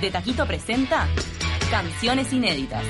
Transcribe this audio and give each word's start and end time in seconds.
De 0.00 0.10
Taquito 0.10 0.46
presenta 0.46 1.06
Canciones 1.70 2.32
Inéditas. 2.32 2.82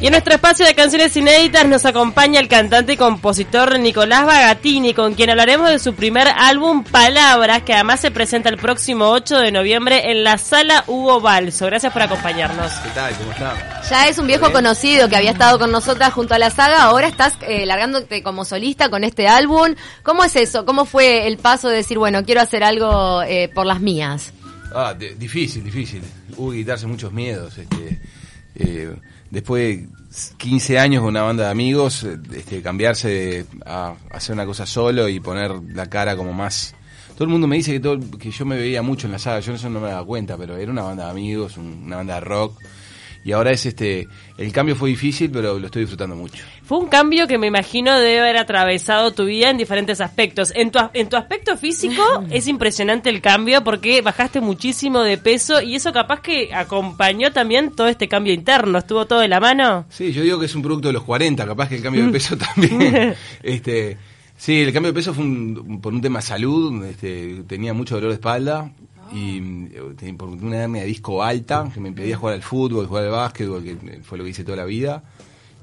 Y 0.00 0.06
en 0.06 0.12
nuestro 0.12 0.32
espacio 0.32 0.64
de 0.64 0.76
canciones 0.76 1.16
inéditas 1.16 1.66
nos 1.66 1.84
acompaña 1.84 2.38
el 2.38 2.46
cantante 2.46 2.92
y 2.92 2.96
compositor 2.96 3.80
Nicolás 3.80 4.26
Bagatini, 4.26 4.94
con 4.94 5.14
quien 5.14 5.30
hablaremos 5.30 5.70
de 5.70 5.80
su 5.80 5.92
primer 5.92 6.28
álbum 6.28 6.84
Palabras, 6.84 7.64
que 7.64 7.74
además 7.74 7.98
se 7.98 8.12
presenta 8.12 8.48
el 8.48 8.58
próximo 8.58 9.08
8 9.08 9.40
de 9.40 9.50
noviembre 9.50 10.12
en 10.12 10.22
la 10.22 10.38
sala 10.38 10.84
Hugo 10.86 11.20
Balso. 11.20 11.66
Gracias 11.66 11.92
por 11.92 12.02
acompañarnos. 12.02 12.72
¿Qué 12.74 12.90
tal? 12.90 13.12
¿Cómo 13.16 13.32
están? 13.32 13.56
Ya 13.90 14.06
es 14.06 14.18
un 14.18 14.28
viejo 14.28 14.52
conocido 14.52 15.08
que 15.08 15.16
había 15.16 15.32
estado 15.32 15.58
con 15.58 15.72
nosotras 15.72 16.12
junto 16.12 16.32
a 16.32 16.38
la 16.38 16.50
saga, 16.50 16.84
ahora 16.84 17.08
estás 17.08 17.36
eh, 17.40 17.66
largándote 17.66 18.22
como 18.22 18.44
solista 18.44 18.90
con 18.90 19.02
este 19.02 19.26
álbum. 19.26 19.74
¿Cómo 20.04 20.22
es 20.22 20.36
eso? 20.36 20.64
¿Cómo 20.64 20.84
fue 20.84 21.26
el 21.26 21.38
paso 21.38 21.68
de 21.68 21.78
decir, 21.78 21.98
bueno, 21.98 22.24
quiero 22.24 22.40
hacer 22.40 22.62
algo 22.62 23.22
eh, 23.24 23.50
por 23.52 23.66
las 23.66 23.80
mías? 23.80 24.32
Ah, 24.72 24.94
difícil, 24.94 25.64
difícil. 25.64 26.02
Hubo 26.36 26.52
que 26.52 26.58
quitarse 26.58 26.86
muchos 26.86 27.12
miedos. 27.12 27.58
Este, 27.58 28.00
eh, 28.54 28.94
después 29.30 29.62
de 29.62 29.97
15 30.36 30.78
años 30.78 31.00
con 31.02 31.10
una 31.10 31.22
banda 31.22 31.44
de 31.44 31.50
amigos, 31.50 32.04
eh, 32.04 32.18
este, 32.34 32.62
cambiarse 32.62 33.46
a 33.66 33.94
hacer 34.10 34.34
una 34.34 34.46
cosa 34.46 34.66
solo 34.66 35.08
y 35.08 35.20
poner 35.20 35.50
la 35.74 35.88
cara 35.88 36.16
como 36.16 36.32
más... 36.32 36.74
Todo 37.14 37.24
el 37.24 37.30
mundo 37.30 37.46
me 37.48 37.56
dice 37.56 37.72
que, 37.72 37.80
todo, 37.80 37.98
que 38.18 38.30
yo 38.30 38.44
me 38.46 38.56
veía 38.56 38.80
mucho 38.80 39.06
en 39.08 39.12
la 39.12 39.18
saga, 39.18 39.40
yo 39.40 39.52
eso 39.52 39.68
no 39.68 39.80
me 39.80 39.88
daba 39.88 40.06
cuenta, 40.06 40.36
pero 40.36 40.56
era 40.56 40.70
una 40.70 40.82
banda 40.82 41.06
de 41.06 41.10
amigos, 41.10 41.56
un- 41.56 41.82
una 41.84 41.96
banda 41.96 42.14
de 42.14 42.20
rock. 42.20 42.60
Y 43.28 43.32
ahora 43.32 43.50
es 43.50 43.66
este, 43.66 44.08
el 44.38 44.50
cambio 44.52 44.74
fue 44.74 44.88
difícil, 44.88 45.30
pero 45.30 45.58
lo 45.58 45.66
estoy 45.66 45.82
disfrutando 45.82 46.16
mucho. 46.16 46.42
Fue 46.64 46.78
un 46.78 46.86
cambio 46.88 47.26
que 47.26 47.36
me 47.36 47.46
imagino 47.46 47.94
debe 47.98 48.20
haber 48.20 48.38
atravesado 48.38 49.12
tu 49.12 49.26
vida 49.26 49.50
en 49.50 49.58
diferentes 49.58 50.00
aspectos. 50.00 50.50
En 50.56 50.70
tu, 50.70 50.78
en 50.94 51.10
tu 51.10 51.16
aspecto 51.18 51.54
físico 51.58 52.02
es 52.30 52.46
impresionante 52.48 53.10
el 53.10 53.20
cambio 53.20 53.62
porque 53.62 54.00
bajaste 54.00 54.40
muchísimo 54.40 55.02
de 55.02 55.18
peso 55.18 55.60
y 55.60 55.74
eso 55.74 55.92
capaz 55.92 56.22
que 56.22 56.54
acompañó 56.54 57.30
también 57.30 57.70
todo 57.72 57.88
este 57.88 58.08
cambio 58.08 58.32
interno. 58.32 58.78
¿Estuvo 58.78 59.04
todo 59.06 59.18
de 59.20 59.28
la 59.28 59.40
mano? 59.40 59.84
Sí, 59.90 60.10
yo 60.10 60.22
digo 60.22 60.38
que 60.38 60.46
es 60.46 60.54
un 60.54 60.62
producto 60.62 60.88
de 60.88 60.94
los 60.94 61.02
40, 61.04 61.44
capaz 61.44 61.68
que 61.68 61.74
el 61.76 61.82
cambio 61.82 62.06
de 62.06 62.12
peso 62.12 62.34
también. 62.38 63.14
este, 63.42 63.98
sí, 64.38 64.62
el 64.62 64.72
cambio 64.72 64.92
de 64.92 64.94
peso 64.98 65.12
fue 65.12 65.24
un- 65.24 65.80
por 65.82 65.92
un 65.92 66.00
tema 66.00 66.20
de 66.20 66.24
salud, 66.24 66.82
este, 66.86 67.42
tenía 67.46 67.74
mucho 67.74 67.96
dolor 67.96 68.08
de 68.08 68.14
espalda 68.14 68.72
y 69.12 69.68
eh, 69.72 70.14
por 70.16 70.28
una 70.28 70.56
hernia 70.64 70.82
de 70.82 70.88
disco 70.88 71.22
alta 71.22 71.70
que 71.72 71.80
me 71.80 71.88
impedía 71.88 72.16
jugar 72.16 72.34
al 72.34 72.42
fútbol, 72.42 72.86
jugar 72.86 73.04
al 73.04 73.10
básquetbol, 73.10 73.62
que 73.64 74.00
fue 74.02 74.18
lo 74.18 74.24
que 74.24 74.30
hice 74.30 74.44
toda 74.44 74.56
la 74.56 74.64
vida. 74.64 75.02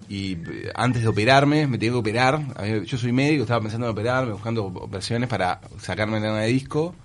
Y 0.09 0.33
eh, 0.33 0.71
antes 0.75 1.01
de 1.01 1.07
operarme, 1.07 1.67
me 1.67 1.77
tenía 1.77 1.93
que 1.93 1.97
operar. 1.99 2.35
A 2.55 2.61
mí- 2.63 2.85
Yo 2.85 2.97
soy 2.97 3.11
médico, 3.11 3.43
estaba 3.43 3.61
pensando 3.61 3.87
en 3.87 3.91
operarme, 3.91 4.33
buscando 4.33 4.65
operaciones 4.65 5.29
para 5.29 5.61
sacarme 5.79 6.19
la 6.19 6.27
hernia 6.27 6.41
de 6.41 6.47
disco 6.49 6.95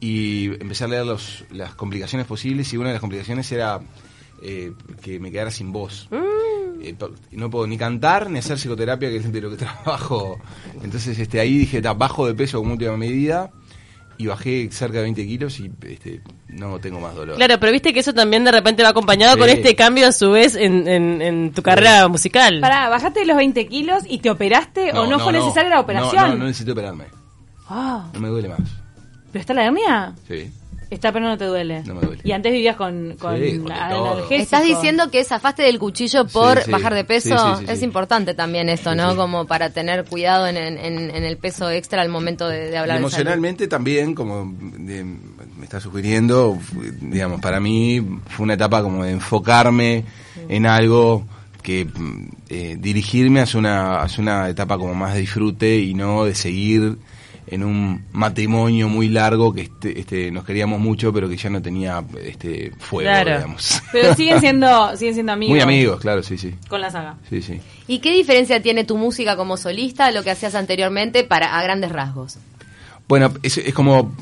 y 0.00 0.46
empecé 0.60 0.84
a 0.84 0.88
leer 0.88 1.04
los, 1.06 1.44
las 1.50 1.74
complicaciones 1.74 2.26
posibles 2.26 2.72
y 2.72 2.76
una 2.76 2.88
de 2.88 2.94
las 2.94 3.00
complicaciones 3.00 3.50
era 3.50 3.80
eh, 4.42 4.72
que 5.02 5.18
me 5.18 5.30
quedara 5.32 5.50
sin 5.50 5.72
voz. 5.72 6.08
Eh, 6.80 6.94
pa- 6.96 7.08
no 7.32 7.50
puedo 7.50 7.66
ni 7.66 7.76
cantar 7.76 8.30
ni 8.30 8.38
hacer 8.38 8.56
psicoterapia, 8.56 9.08
que 9.08 9.16
es 9.16 9.32
de 9.32 9.40
lo 9.40 9.50
que 9.50 9.56
trabajo. 9.64 10.38
Entonces 10.82 11.18
este, 11.18 11.40
ahí 11.40 11.58
dije, 11.58 11.82
"Ta, 11.82 11.92
bajo 11.94 12.26
de 12.26 12.34
peso 12.34 12.58
como 12.58 12.72
última 12.74 12.96
medida 12.96 13.50
y 14.18 14.26
bajé 14.26 14.68
cerca 14.72 14.98
de 14.98 15.04
20 15.04 15.26
kilos 15.26 15.60
y 15.60 15.70
este, 15.86 16.20
no 16.48 16.78
tengo 16.80 16.98
más 17.00 17.14
dolor. 17.14 17.36
Claro, 17.36 17.58
pero 17.60 17.70
viste 17.72 17.92
que 17.94 18.00
eso 18.00 18.12
también 18.12 18.44
de 18.44 18.50
repente 18.52 18.82
va 18.82 18.88
acompañado 18.90 19.34
Sí. 19.34 19.38
con 19.40 19.48
este 19.48 19.74
cambio 19.76 20.08
a 20.08 20.12
su 20.12 20.30
vez 20.32 20.56
en, 20.56 20.86
en- 20.88 21.22
en 21.22 21.52
tu 21.52 21.62
carrera 21.62 22.08
musical. 22.08 22.60
Pará, 22.60 22.88
bajaste 22.88 23.24
los 23.24 23.36
20 23.36 23.66
kilos 23.68 24.02
y 24.08 24.18
te 24.18 24.30
operaste 24.30 24.92
o 24.92 25.06
no, 25.06 25.18
fue 25.20 25.32
necesaria 25.32 25.70
la 25.70 25.80
operación. 25.80 26.30
No, 26.30 26.36
no 26.36 26.44
necesito 26.46 26.72
operarme. 26.72 27.04
Ah, 27.68 28.08
No 28.12 28.20
me 28.20 28.28
duele 28.28 28.48
más. 28.48 28.60
¿Pero 29.30 29.40
está 29.40 29.54
la 29.54 29.66
hernia? 29.66 30.14
Sí. 30.26 30.50
Está, 30.90 31.12
pero 31.12 31.26
no 31.26 31.36
te 31.36 31.44
duele. 31.44 31.82
No 31.84 31.94
me 31.94 32.00
duele. 32.00 32.22
Y 32.24 32.32
antes 32.32 32.50
vivías 32.50 32.76
con, 32.76 33.14
con 33.18 33.36
Sí, 33.38 33.58
con 33.58 33.70
analgésico. 33.72 34.34
Estás 34.34 34.64
diciendo 34.64 35.10
que 35.10 35.22
zafaste 35.22 35.62
del 35.62 35.78
cuchillo 35.78 36.26
por 36.26 36.58
Sí, 36.60 36.64
sí. 36.64 36.70
bajar 36.70 36.94
de 36.94 37.04
peso. 37.04 37.36
Sí, 37.36 37.44
sí, 37.60 37.66
sí, 37.66 37.72
es 37.72 37.78
sí. 37.80 37.84
importante 37.84 38.32
también 38.34 38.68
esto, 38.70 38.94
¿no? 38.94 39.10
sí. 39.10 39.16
Como 39.16 39.46
para 39.46 39.68
tener 39.70 40.04
cuidado 40.06 40.46
en, 40.46 40.56
en- 40.56 41.10
el 41.24 41.36
peso 41.36 41.70
extra 41.70 42.00
al 42.00 42.08
momento 42.08 42.48
de, 42.48 42.68
de 42.68 42.72
Y 42.72 42.76
hablar 42.76 42.96
de 42.96 43.00
emocionalmente 43.02 43.68
también, 43.68 44.14
como 44.14 44.50
de- 44.60 45.04
me 45.04 45.64
está 45.64 45.78
sugiriendo, 45.80 46.58
digamos, 47.02 47.40
para 47.40 47.60
mí 47.60 48.00
fue 48.28 48.44
una 48.44 48.54
etapa 48.54 48.82
como 48.82 49.04
de 49.04 49.10
enfocarme 49.12 50.04
en 50.48 50.64
algo 50.66 51.26
que 51.62 51.84
mm, 51.84 52.28
eh, 52.48 52.76
dirigirme 52.78 53.40
hacia 53.40 53.58
una, 53.58 54.00
hacia 54.00 54.22
una 54.22 54.48
etapa 54.48 54.78
como 54.78 54.94
más 54.94 55.12
de 55.14 55.20
disfrute 55.20 55.76
y 55.80 55.92
no 55.92 56.24
de 56.24 56.34
seguir 56.34 56.96
en 57.50 57.64
un 57.64 58.04
matrimonio 58.12 58.88
muy 58.88 59.08
largo 59.08 59.52
que 59.52 59.62
este, 59.62 59.98
este, 60.00 60.30
nos 60.30 60.44
queríamos 60.44 60.80
mucho 60.80 61.12
pero 61.12 61.28
que 61.28 61.36
ya 61.36 61.50
no 61.50 61.60
tenía 61.62 62.04
este 62.22 62.72
fuego, 62.78 63.08
Claro. 63.10 63.36
digamos. 63.36 63.82
Pero 63.92 64.14
siguen 64.16 64.40
siendo, 64.40 64.96
siguen 64.96 65.14
siendo 65.14 65.32
amigos. 65.32 65.52
Muy 65.52 65.60
amigos, 65.60 66.00
claro, 66.00 66.22
sí, 66.22 66.36
sí. 66.38 66.54
Con 66.68 66.80
la 66.80 66.90
saga. 66.90 67.16
Sí, 67.28 67.42
sí. 67.42 67.60
¿Y 67.86 67.98
qué 68.00 68.12
diferencia 68.12 68.62
tiene 68.62 68.84
tu 68.84 68.96
música 68.96 69.36
como 69.36 69.56
solista 69.56 70.06
a 70.06 70.10
lo 70.12 70.22
que 70.22 70.30
hacías 70.30 70.54
anteriormente 70.54 71.24
para 71.24 71.58
a 71.58 71.62
grandes 71.62 71.90
rasgos? 71.92 72.38
Bueno, 73.08 73.32
es, 73.42 73.58
es 73.58 73.72
como 73.72 74.14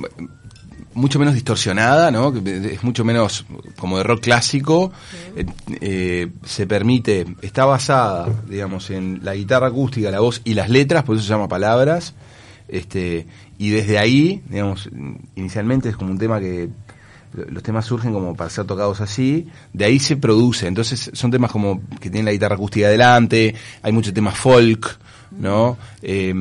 mucho 0.94 1.18
menos 1.18 1.34
distorsionada, 1.34 2.10
¿no? 2.10 2.32
Que 2.32 2.72
Es 2.74 2.82
mucho 2.82 3.04
menos 3.04 3.44
como 3.76 3.98
de 3.98 4.02
rock 4.04 4.22
clásico. 4.22 4.92
Eh, 5.36 5.44
eh, 5.80 6.28
se 6.44 6.66
permite, 6.66 7.26
está 7.42 7.66
basada, 7.66 8.28
digamos, 8.48 8.88
en 8.90 9.20
la 9.22 9.34
guitarra 9.34 9.66
acústica, 9.66 10.10
la 10.10 10.20
voz 10.20 10.40
y 10.44 10.54
las 10.54 10.70
letras, 10.70 11.02
por 11.04 11.16
eso 11.16 11.24
se 11.24 11.30
llama 11.30 11.48
palabras. 11.48 12.14
Este, 12.68 13.26
y 13.58 13.70
desde 13.70 13.98
ahí, 13.98 14.42
digamos, 14.48 14.88
inicialmente 15.34 15.88
es 15.88 15.96
como 15.96 16.10
un 16.10 16.18
tema 16.18 16.40
que 16.40 16.68
los 17.32 17.62
temas 17.62 17.84
surgen 17.84 18.12
como 18.12 18.34
para 18.34 18.50
ser 18.50 18.64
tocados 18.64 19.00
así, 19.00 19.48
de 19.72 19.84
ahí 19.84 19.98
se 19.98 20.16
produce, 20.16 20.66
entonces 20.66 21.10
son 21.12 21.30
temas 21.30 21.50
como 21.50 21.80
que 22.00 22.08
tienen 22.10 22.24
la 22.24 22.32
guitarra 22.32 22.54
acústica 22.54 22.86
adelante, 22.86 23.54
hay 23.82 23.92
muchos 23.92 24.14
temas 24.14 24.38
folk, 24.38 24.98
¿no? 25.32 25.76
Eh, 26.02 26.34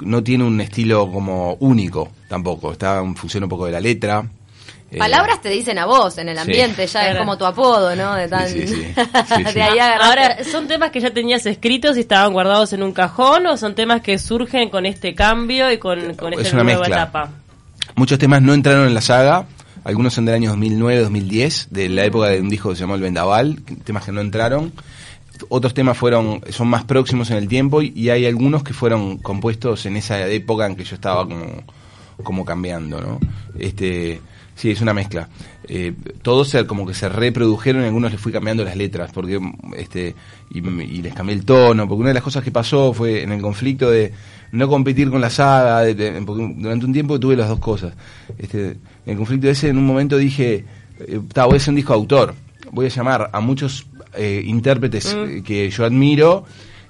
no 0.00 0.22
tiene 0.22 0.44
un 0.44 0.60
estilo 0.60 1.10
como 1.10 1.54
único 1.54 2.10
tampoco, 2.28 2.72
está 2.72 3.00
en 3.00 3.16
función 3.16 3.44
un 3.44 3.48
poco 3.48 3.66
de 3.66 3.72
la 3.72 3.80
letra. 3.80 4.28
Eh, 4.92 4.98
Palabras 4.98 5.40
te 5.40 5.48
dicen 5.50 5.78
a 5.78 5.86
vos 5.86 6.18
en 6.18 6.28
el 6.28 6.36
sí. 6.36 6.42
ambiente, 6.42 6.86
ya 6.86 7.00
es 7.02 7.06
Claro. 7.10 7.18
como 7.20 7.38
tu 7.38 7.44
apodo, 7.44 7.94
¿no? 7.94 8.14
De 8.16 8.26
tan... 8.28 8.48
Sí, 8.48 8.66
sí, 8.66 8.74
sí. 8.74 8.84
Sí, 9.36 9.44
sí. 9.46 9.52
de 9.54 9.62
ahí 9.62 9.78
agarraste. 9.78 10.04
Ahora, 10.06 10.44
¿son 10.44 10.66
temas 10.66 10.90
que 10.90 11.00
ya 11.00 11.10
tenías 11.12 11.46
escritos 11.46 11.96
y 11.96 12.00
estaban 12.00 12.32
guardados 12.32 12.72
en 12.72 12.82
un 12.82 12.92
cajón 12.92 13.46
o 13.46 13.56
son 13.56 13.74
temas 13.74 14.00
que 14.02 14.18
surgen 14.18 14.68
con 14.68 14.86
este 14.86 15.14
cambio 15.14 15.70
y 15.70 15.78
con, 15.78 16.14
con 16.14 16.32
Es 16.34 16.40
esta 16.40 16.56
una 16.56 16.64
nueva 16.64 16.80
mezcla. 16.80 16.96
etapa? 17.02 17.28
Muchos 17.94 18.18
temas 18.18 18.42
no 18.42 18.52
entraron 18.54 18.86
en 18.86 18.94
la 18.94 19.00
saga, 19.00 19.46
algunos 19.84 20.12
son 20.14 20.24
del 20.24 20.34
año 20.34 20.50
2009, 20.50 21.00
2010, 21.02 21.68
de 21.70 21.88
la 21.88 22.04
época 22.04 22.28
de 22.28 22.40
un 22.40 22.48
disco 22.50 22.70
que 22.70 22.74
se 22.76 22.80
llamó 22.80 22.94
El 22.96 23.00
Vendaval, 23.02 23.60
temas 23.84 24.04
que 24.04 24.12
no 24.12 24.20
entraron. 24.20 24.72
Otros 25.48 25.72
temas 25.72 25.96
fueron 25.96 26.42
son 26.50 26.68
más 26.68 26.84
próximos 26.84 27.30
en 27.30 27.38
el 27.38 27.48
tiempo 27.48 27.80
y, 27.80 27.92
y 27.96 28.10
hay 28.10 28.26
algunos 28.26 28.62
que 28.62 28.74
fueron 28.74 29.18
compuestos 29.18 29.86
en 29.86 29.96
esa 29.96 30.26
época 30.28 30.66
en 30.66 30.76
que 30.76 30.84
yo 30.84 30.94
estaba 30.96 31.24
como, 31.26 31.62
como 32.22 32.44
cambiando, 32.44 33.00
¿no? 33.00 33.18
Este, 33.58 34.20
sí, 34.60 34.70
es 34.70 34.80
una 34.80 34.92
mezcla. 34.94 35.28
Eh, 35.68 35.92
todos 36.22 36.48
se, 36.48 36.66
como 36.66 36.84
que 36.86 36.94
se 36.94 37.08
reprodujeron 37.08 37.82
y 37.82 37.86
algunos 37.86 38.10
les 38.12 38.20
fui 38.20 38.32
cambiando 38.32 38.64
las 38.64 38.76
letras 38.76 39.10
porque 39.12 39.38
este 39.76 40.14
y, 40.50 40.58
y 40.58 41.02
les 41.02 41.14
cambié 41.14 41.34
el 41.34 41.44
tono, 41.44 41.86
porque 41.88 42.00
una 42.00 42.08
de 42.10 42.14
las 42.14 42.22
cosas 42.22 42.42
que 42.44 42.50
pasó 42.50 42.92
fue 42.92 43.22
en 43.22 43.32
el 43.32 43.40
conflicto 43.40 43.90
de 43.90 44.12
no 44.52 44.68
competir 44.68 45.10
con 45.10 45.20
la 45.20 45.30
saga, 45.30 45.80
de- 45.82 45.94
de- 45.94 46.22
porque 46.22 46.54
durante 46.56 46.84
un 46.86 46.92
tiempo 46.92 47.18
tuve 47.20 47.36
las 47.36 47.48
dos 47.48 47.60
cosas. 47.60 47.94
Este, 48.36 48.70
en 48.70 48.78
el 49.12 49.16
conflicto 49.16 49.48
ese, 49.48 49.68
en 49.68 49.78
un 49.78 49.86
momento 49.86 50.16
dije, 50.18 50.64
eh, 50.98 51.20
"Ta, 51.32 51.44
voy 51.46 51.54
a 51.54 51.56
hacer 51.58 51.70
un 51.70 51.76
disco 51.76 51.92
de 51.92 51.98
autor, 52.00 52.34
voy 52.72 52.86
a 52.86 52.88
llamar 52.88 53.30
a 53.32 53.40
muchos 53.40 53.86
eh, 54.14 54.42
intérpretes 54.44 55.14
eh, 55.28 55.42
que 55.44 55.70
yo 55.70 55.84
admiro 55.84 56.44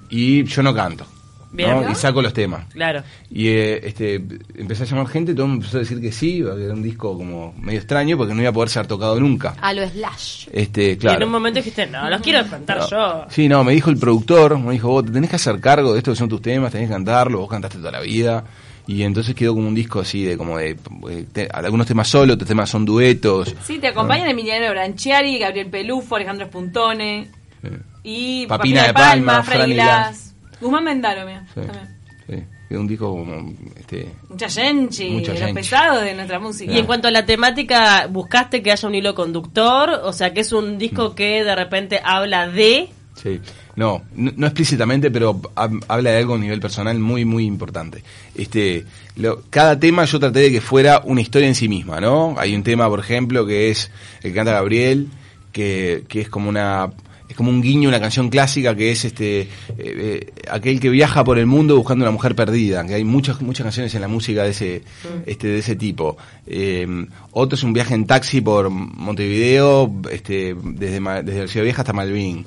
y 0.09 0.43
yo 0.45 0.63
no 0.63 0.73
canto. 0.73 1.05
Bien. 1.53 1.81
¿no? 1.81 1.91
Y 1.91 1.95
saco 1.95 2.21
los 2.21 2.33
temas. 2.33 2.65
Claro. 2.73 3.03
Y 3.29 3.47
eh, 3.49 3.81
este, 3.87 4.15
empecé 4.55 4.83
a 4.83 4.85
llamar 4.85 5.07
gente, 5.07 5.33
todo 5.35 5.47
me 5.47 5.55
empezó 5.55 5.77
a 5.77 5.79
decir 5.81 5.99
que 5.99 6.11
sí, 6.11 6.41
que 6.41 6.63
era 6.63 6.73
un 6.73 6.81
disco 6.81 7.17
como 7.17 7.53
medio 7.59 7.79
extraño 7.79 8.15
porque 8.17 8.33
no 8.33 8.39
iba 8.41 8.49
a 8.51 8.53
poder 8.53 8.69
ser 8.69 8.87
tocado 8.87 9.19
nunca. 9.19 9.55
A 9.61 9.73
lo 9.73 9.85
slash. 9.87 10.47
Este, 10.53 10.83
Y 10.83 10.91
en 10.91 10.97
claro. 10.97 11.25
un 11.25 11.31
momento 11.31 11.57
dijiste, 11.59 11.87
no, 11.87 12.09
los 12.09 12.21
quiero 12.21 12.47
cantar 12.49 12.77
No. 12.79 12.89
yo. 12.89 13.25
Sí, 13.29 13.49
no, 13.49 13.63
me 13.65 13.73
dijo 13.73 13.89
el 13.89 13.97
productor, 13.97 14.57
me 14.59 14.71
dijo, 14.73 14.87
vos 14.89 15.05
te 15.05 15.11
tenés 15.11 15.29
que 15.29 15.35
hacer 15.35 15.59
cargo 15.59 15.91
de 15.91 15.97
esto 15.99 16.11
que 16.11 16.17
son 16.17 16.29
tus 16.29 16.41
temas, 16.41 16.71
tenés 16.71 16.87
que 16.87 16.93
cantarlo, 16.93 17.39
vos 17.39 17.49
cantaste 17.49 17.77
toda 17.79 17.91
la 17.91 17.99
vida. 18.01 18.43
Y 18.87 19.03
entonces 19.03 19.35
quedó 19.35 19.53
como 19.53 19.67
un 19.67 19.75
disco 19.75 19.99
así 19.99 20.23
de 20.23 20.35
como 20.37 20.57
de, 20.57 20.71
eh, 21.09 21.25
te- 21.31 21.47
algunos 21.53 21.85
temas 21.85 22.07
solos, 22.07 22.33
otros 22.35 22.47
temas 22.47 22.69
son 22.69 22.83
duetos. 22.83 23.53
Sí, 23.63 23.77
te 23.77 23.87
acompañan 23.89 24.27
Emiliano 24.29 24.69
Branchiari, 24.71 25.37
Gabriel 25.37 25.67
Pelufo, 25.69 26.15
Alejandro 26.15 26.45
Espuntone 26.45 27.27
Eh, 27.63 27.77
y 28.03 28.45
Papina 28.47 28.87
de 28.87 28.93
Palma, 28.93 29.43
Freddy 29.43 29.57
Fran 29.59 29.69
y 29.69 29.73
Glass. 29.75 30.30
Guzmán 30.61 30.83
Mendaro, 30.83 31.25
mira. 31.25 31.45
sí, 31.53 31.61
también. 31.61 31.87
sí. 32.27 32.75
Un 32.75 32.87
disco 32.87 33.09
como, 33.09 33.53
este, 33.77 34.07
Mucha 34.29 34.49
genchi, 34.49 35.09
Mucha 35.09 35.31
los 35.31 35.39
genchi. 35.41 35.53
pesados 35.55 36.03
de 36.05 36.13
nuestra 36.13 36.39
música. 36.39 36.71
Y 36.71 36.77
en 36.79 36.85
cuanto 36.85 37.09
a 37.09 37.11
la 37.11 37.25
temática, 37.25 38.07
¿buscaste 38.09 38.63
que 38.63 38.71
haya 38.71 38.87
un 38.87 38.95
hilo 38.95 39.13
conductor? 39.13 39.89
O 40.05 40.13
sea, 40.13 40.33
que 40.33 40.39
es 40.39 40.53
un 40.53 40.77
disco 40.77 41.13
que 41.13 41.43
de 41.43 41.53
repente 41.53 41.99
habla 42.01 42.47
de... 42.47 42.87
Sí. 43.21 43.41
no, 43.75 44.03
no, 44.15 44.31
no 44.37 44.47
explícitamente, 44.47 45.11
pero 45.11 45.35
hab- 45.55 45.83
habla 45.89 46.11
de 46.11 46.17
algo 46.19 46.35
a 46.35 46.37
nivel 46.37 46.61
personal 46.61 46.97
muy, 46.97 47.25
muy 47.25 47.43
importante. 47.45 48.03
Este, 48.35 48.85
lo- 49.17 49.41
cada 49.49 49.77
tema 49.77 50.05
yo 50.05 50.17
traté 50.17 50.39
de 50.39 50.51
que 50.53 50.61
fuera 50.61 51.01
una 51.03 51.19
historia 51.19 51.49
en 51.49 51.55
sí 51.55 51.67
misma, 51.67 51.99
¿no? 51.99 52.35
Hay 52.37 52.55
un 52.55 52.63
tema, 52.63 52.87
por 52.87 53.01
ejemplo, 53.01 53.45
que 53.45 53.69
es 53.69 53.91
el 54.23 54.31
que 54.31 54.33
canta 54.33 54.53
Gabriel, 54.53 55.09
que, 55.51 56.05
que 56.07 56.21
es 56.21 56.29
como 56.29 56.47
una 56.47 56.89
es 57.31 57.37
como 57.37 57.49
un 57.49 57.61
guiño, 57.61 57.87
una 57.87 58.01
canción 58.01 58.29
clásica 58.29 58.75
que 58.75 58.91
es 58.91 59.05
este 59.05 59.41
eh, 59.41 59.47
eh, 59.77 60.33
aquel 60.49 60.81
que 60.81 60.89
viaja 60.89 61.23
por 61.23 61.39
el 61.39 61.45
mundo 61.45 61.77
buscando 61.77 62.03
una 62.03 62.11
mujer 62.11 62.35
perdida, 62.35 62.85
que 62.85 62.95
hay 62.95 63.05
muchas 63.05 63.41
muchas 63.41 63.63
canciones 63.63 63.95
en 63.95 64.01
la 64.01 64.09
música 64.09 64.43
de 64.43 64.49
ese 64.49 64.83
este 65.25 65.47
de 65.47 65.59
ese 65.59 65.77
tipo. 65.77 66.17
Eh, 66.45 66.85
otro 67.31 67.55
es 67.55 67.63
un 67.63 67.71
viaje 67.71 67.93
en 67.93 68.05
taxi 68.05 68.41
por 68.41 68.69
Montevideo, 68.69 69.89
este 70.11 70.55
desde 70.61 70.99
desde 71.23 71.47
Ciudad 71.47 71.63
Vieja 71.63 71.81
hasta 71.83 71.93
Malvin. 71.93 72.45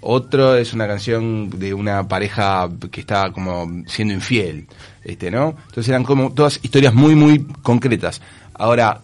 Otro 0.00 0.56
es 0.56 0.72
una 0.72 0.86
canción 0.86 1.50
de 1.50 1.74
una 1.74 2.06
pareja 2.06 2.68
que 2.92 3.00
está 3.00 3.32
como 3.32 3.82
siendo 3.88 4.14
infiel, 4.14 4.68
este, 5.02 5.30
¿no? 5.30 5.56
Entonces 5.68 5.88
eran 5.88 6.04
como 6.04 6.32
todas 6.32 6.60
historias 6.62 6.94
muy 6.94 7.16
muy 7.16 7.44
concretas. 7.62 8.22
Ahora 8.54 9.00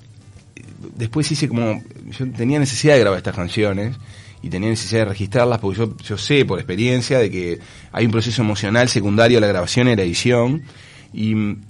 después 0.97 1.33
hice 1.33 1.49
como 1.49 1.83
yo 2.11 2.31
tenía 2.31 2.61
necesidad 2.61 2.95
de 2.95 3.01
grabar 3.01 3.19
estas 3.19 3.35
canciones 3.35 3.97
y 4.43 4.49
tenía 4.49 4.69
necesidad 4.69 5.03
de 5.03 5.07
registrarlas 5.07 5.59
porque 5.61 5.87
yo, 6.03 6.19
sé 6.19 6.45
por 6.45 6.59
experiencia 6.59 7.19
de 7.19 7.31
que 7.31 7.59
hay 7.93 8.05
un 8.05 8.11
proceso 8.11 8.43
emocional 8.43 8.89
secundario 8.89 9.39
a 9.39 9.41
la 9.41 9.47
grabación 9.47 9.89
y 9.89 9.97
la 9.97 10.03
edición 10.03 10.63
y 11.13 11.35
mm, 11.35 11.61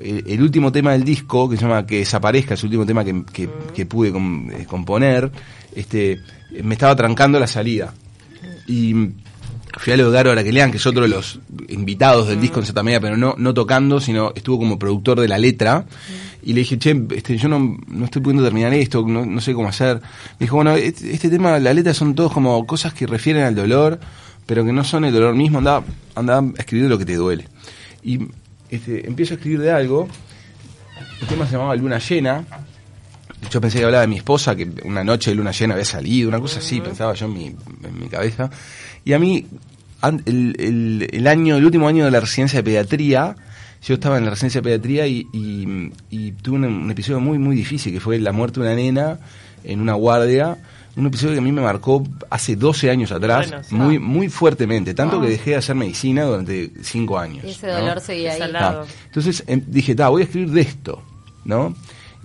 el, 0.00 0.42
último 0.42 0.72
tema 0.72 0.92
del 0.92 1.04
disco 1.04 1.48
que 1.48 1.56
se 1.56 1.62
llama 1.62 1.86
que 1.86 1.98
desaparezca 1.98 2.54
es 2.54 2.60
el 2.60 2.66
último 2.66 2.84
tema 2.84 3.04
que, 3.04 3.22
que, 3.74 3.86
pude 3.86 4.08
eh, 4.08 4.66
componer 4.66 5.30
este 5.74 6.20
me 6.62 6.74
estaba 6.74 6.94
trancando 6.96 7.38
la 7.38 7.46
salida 7.46 7.94
y 8.66 8.92
mm, 8.92 9.14
fui 9.78 9.92
a 9.92 9.96
Leodoro 9.96 10.32
Araquelian, 10.32 10.70
que 10.70 10.78
es 10.78 10.86
otro 10.86 11.02
de 11.02 11.08
los 11.08 11.38
invitados 11.68 12.28
del 12.28 12.40
disco 12.40 12.60
en 12.60 12.66
Santa 12.66 12.82
Media, 12.82 13.00
pero 13.00 13.16
no, 13.16 13.34
no 13.36 13.54
tocando, 13.54 14.00
sino 14.00 14.32
estuvo 14.34 14.58
como 14.58 14.78
productor 14.78 15.20
de 15.20 15.28
la 15.28 15.38
letra. 15.38 15.84
Y 16.46 16.52
le 16.52 16.60
dije, 16.60 16.78
che, 16.78 16.94
este, 17.16 17.36
yo 17.36 17.48
no, 17.48 17.76
no 17.88 18.04
estoy 18.04 18.22
pudiendo 18.22 18.44
terminar 18.44 18.72
esto, 18.72 19.04
no, 19.04 19.26
no 19.26 19.40
sé 19.40 19.52
cómo 19.52 19.68
hacer. 19.68 19.96
Me 19.96 20.44
dijo, 20.44 20.54
bueno, 20.54 20.76
este, 20.76 21.12
este 21.12 21.28
tema, 21.28 21.58
la 21.58 21.74
letra 21.74 21.92
son 21.92 22.14
todos 22.14 22.32
como 22.32 22.64
cosas 22.68 22.94
que 22.94 23.04
refieren 23.04 23.42
al 23.42 23.56
dolor, 23.56 23.98
pero 24.46 24.64
que 24.64 24.72
no 24.72 24.84
son 24.84 25.04
el 25.04 25.12
dolor 25.12 25.34
mismo, 25.34 25.58
anda, 25.58 25.82
anda 26.14 26.38
a 26.38 26.44
escribir 26.56 26.88
lo 26.88 26.98
que 26.98 27.04
te 27.04 27.16
duele. 27.16 27.48
Y 28.04 28.28
este, 28.70 29.08
empiezo 29.08 29.34
a 29.34 29.38
escribir 29.38 29.58
de 29.58 29.72
algo, 29.72 30.06
el 31.20 31.26
tema 31.26 31.46
se 31.46 31.54
llamaba 31.54 31.74
Luna 31.74 31.98
Llena, 31.98 32.44
yo 33.50 33.60
pensé 33.60 33.80
que 33.80 33.84
hablaba 33.84 34.02
de 34.02 34.08
mi 34.08 34.18
esposa, 34.18 34.54
que 34.54 34.70
una 34.84 35.02
noche 35.02 35.32
de 35.32 35.34
luna 35.34 35.50
llena 35.50 35.74
había 35.74 35.84
salido, 35.84 36.28
una 36.28 36.38
cosa 36.38 36.60
así, 36.60 36.80
pensaba 36.80 37.14
yo 37.14 37.26
en 37.26 37.32
mi, 37.32 37.46
en 37.46 38.00
mi 38.00 38.06
cabeza. 38.06 38.50
Y 39.04 39.14
a 39.14 39.18
mí, 39.18 39.44
el, 40.04 40.54
el, 40.58 41.08
el 41.10 41.26
año, 41.26 41.56
el 41.56 41.64
último 41.64 41.88
año 41.88 42.04
de 42.04 42.12
la 42.12 42.20
residencia 42.20 42.60
de 42.60 42.62
pediatría, 42.62 43.34
yo 43.86 43.94
estaba 43.94 44.18
en 44.18 44.24
la 44.24 44.30
residencia 44.30 44.60
de 44.60 44.64
pediatría 44.64 45.06
y, 45.06 45.28
y, 45.32 45.92
y 46.10 46.32
tuve 46.32 46.56
un, 46.56 46.64
un 46.64 46.90
episodio 46.90 47.20
muy, 47.20 47.38
muy 47.38 47.54
difícil, 47.54 47.92
que 47.92 48.00
fue 48.00 48.18
la 48.18 48.32
muerte 48.32 48.58
de 48.60 48.66
una 48.66 48.74
nena 48.74 49.18
en 49.62 49.80
una 49.80 49.94
guardia. 49.94 50.58
Un 50.96 51.06
episodio 51.06 51.34
que 51.34 51.38
a 51.38 51.42
mí 51.42 51.52
me 51.52 51.60
marcó 51.60 52.02
hace 52.30 52.56
12 52.56 52.90
años 52.90 53.12
atrás, 53.12 53.48
Bueno, 53.48 53.64
sí. 53.64 53.74
muy, 53.74 53.98
muy 53.98 54.28
fuertemente, 54.28 54.92
tanto 54.94 55.20
que 55.20 55.28
dejé 55.28 55.50
de 55.50 55.56
hacer 55.56 55.76
medicina 55.76 56.24
durante 56.24 56.72
5 56.82 57.18
años. 57.18 57.44
Y 57.44 57.50
ese 57.50 57.66
¿no? 57.66 57.74
dolor 57.74 58.00
seguía 58.00 58.32
ahí. 58.32 58.40
Ah, 58.54 58.82
entonces 59.04 59.44
em, 59.46 59.62
dije, 59.68 59.94
ta, 59.94 60.08
voy 60.08 60.22
a 60.22 60.24
escribir 60.24 60.50
de 60.50 60.62
esto, 60.62 61.02
¿no? 61.44 61.74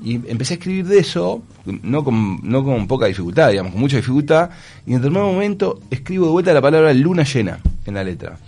Y 0.04 0.16
empecé 0.16 0.54
a 0.54 0.58
escribir 0.58 0.88
de 0.88 0.98
eso, 1.00 1.44
no 1.66 2.04
con, 2.04 2.40
no 2.42 2.64
con 2.64 2.88
poca 2.88 3.06
dificultad, 3.06 3.50
digamos, 3.50 3.74
con 3.74 3.82
mucha 3.82 3.98
dificultad, 3.98 4.50
y 4.88 4.94
en 4.94 4.98
determinado 4.98 5.32
momento 5.32 5.80
escribo 5.92 6.26
de 6.26 6.32
vuelta 6.32 6.54
la 6.54 6.62
palabra 6.62 6.92
luna 6.94 7.24
llena 7.24 7.60
en 7.86 7.94
la 7.94 8.04
letra. 8.04 8.40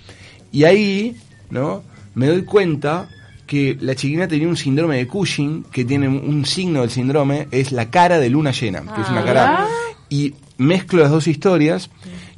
Y 0.51 0.63
ahí, 0.63 1.15
¿no? 1.51 1.83
Me 2.15 2.27
doy 2.27 2.43
cuenta 2.43 3.07
que 3.47 3.77
la 3.81 3.95
chiquina 3.95 4.27
tenía 4.27 4.47
un 4.47 4.55
síndrome 4.57 4.97
de 4.97 5.07
Cushing, 5.07 5.63
que 5.71 5.83
tiene 5.85 6.07
un- 6.07 6.45
signo 6.45 6.81
del 6.81 6.89
síndrome, 6.89 7.47
es 7.51 7.71
la 7.71 7.89
cara 7.89 8.19
de 8.19 8.29
luna 8.29 8.51
llena, 8.51 8.81
que 8.95 9.01
es 9.01 9.09
una 9.09 9.23
cara... 9.23 9.67
Y 10.09 10.33
mezclo 10.57 11.01
las 11.01 11.09
dos 11.11 11.27
historias 11.27 11.89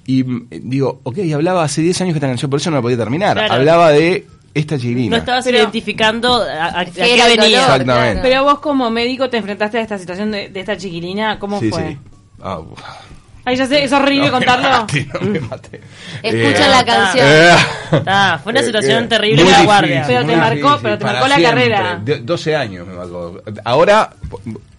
y 0.08 0.24
mm, 0.24 0.48
digo, 0.64 1.02
ok, 1.04 1.18
hablaba 1.34 1.64
hace 1.64 1.82
10 1.82 2.02
años 2.02 2.14
que 2.14 2.18
esta 2.20 2.28
canción, 2.28 2.50
por 2.50 2.60
eso 2.62 2.70
no 2.72 2.78
la 2.78 2.82
podía 2.82 2.98
terminar. 2.98 3.36
Claro. 3.36 3.54
Hablaba 3.54 3.92
de 3.92 4.26
esta 4.54 4.78
chiquilina. 4.78 5.10
No 5.12 5.18
estabas 5.18 5.44
Pero- 5.44 5.58
identificando 5.58 6.36
a, 6.42 6.66
a- 6.68 6.80
a 6.80 6.86
qué 6.86 7.02
venía. 7.02 7.28
dolor, 7.28 7.44
Exactamente. 7.50 7.86
claro. 7.86 8.20
Pero 8.24 8.44
vos 8.46 8.60
como 8.60 8.90
médico 8.90 9.30
te 9.30 9.38
enfrentaste 9.38 9.80
a 9.80 9.82
esta 9.82 9.98
situación 10.00 10.32
de, 10.32 10.48
de 10.50 10.60
esta 10.62 10.78
chiquilina, 10.78 11.38
¿cómo 11.38 11.60
Sí, 11.60 11.70
fue? 11.70 11.90
sí. 11.90 11.98
Ah, 12.42 12.60
uf. 12.60 12.80
Ay, 13.46 13.56
ya 13.56 13.68
sé, 13.68 13.84
es 13.84 13.92
horrible 13.94 14.26
No 14.32 14.40
me 14.40 14.46
contarlo. 14.46 14.88
no 15.14 15.22
me 15.30 15.40
Eh, 16.24 16.56
la 16.70 16.84
canción. 16.84 17.26
eh, 17.30 17.56
fue 18.44 18.52
una 18.52 18.64
situación 18.64 19.04
eh, 19.04 19.08
terrible 19.08 19.42
en 19.44 19.52
la 19.52 19.58
difícil, 19.60 19.66
guardia. 19.66 20.04
Pero 20.08 20.26
te 20.26 20.36
marcó- 20.36 20.80
pero 20.82 20.98
te 20.98 21.06
marcó 21.06 21.28
la 21.28 21.36
siempre. 21.36 21.70
carrera. 21.70 22.02
De- 22.04 22.20
12 22.20 22.56
años 22.56 22.88
me 22.88 22.96
marcó. 22.96 23.42
Ahora, 23.64 24.10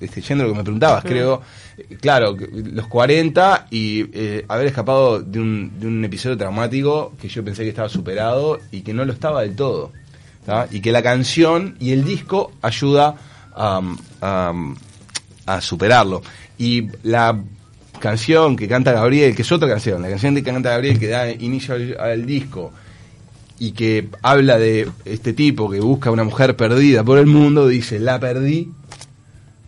este, 0.01 0.21
yendo 0.21 0.45
a 0.45 0.47
lo 0.49 0.53
que 0.53 0.59
me 0.59 0.65
preguntabas, 0.65 1.05
creo, 1.05 1.43
eh, 1.79 1.97
claro, 2.01 2.37
los 2.53 2.87
40 2.89 3.67
y 3.71 4.05
eh, 4.13 4.45
haber 4.49 4.67
escapado 4.67 5.21
de 5.21 5.39
un, 5.41 5.79
de 5.79 5.87
un 5.87 6.05
episodio 6.05 6.37
traumático 6.37 7.13
que 7.21 7.29
yo 7.29 7.45
pensé 7.45 7.63
que 7.63 7.69
estaba 7.69 7.89
superado 7.89 8.59
y 8.73 8.81
que 8.81 8.93
no 8.93 9.05
lo 9.05 9.13
estaba 9.13 9.43
del 9.43 9.55
todo. 9.55 9.93
¿tá? 10.45 10.67
Y 10.71 10.81
que 10.81 10.91
la 10.93 11.03
canción 11.03 11.77
y 11.81 11.93
el 11.93 12.05
disco 12.05 12.53
ayuda 12.63 13.15
a, 13.55 13.81
a, 14.21 14.53
a 15.47 15.61
superarlo. 15.61 16.23
Y 16.59 16.89
la 17.03 17.37
canción 17.99 18.57
que 18.57 18.69
canta 18.69 18.93
Gabriel, 18.93 19.35
que 19.35 19.43
es 19.43 19.53
otra 19.53 19.69
canción, 19.69 20.03
la 20.03 20.09
canción 20.09 20.35
que 20.35 20.43
canta 20.43 20.71
Gabriel 20.71 20.99
que 20.99 21.09
da 21.09 21.31
inicio 21.31 21.75
al, 21.99 22.27
disco 22.27 22.73
y 23.59 23.73
que 23.73 24.09
habla 24.23 24.59
de 24.59 24.89
este 25.05 25.33
tipo 25.33 25.71
que 25.71 25.81
busca 25.81 26.11
a 26.11 26.13
una 26.13 26.25
mujer 26.25 26.57
perdida 26.57 27.05
por 27.05 27.19
el 27.19 27.27
mundo, 27.27 27.69
dice, 27.69 27.99
la 27.99 28.21
perdí, 28.21 28.71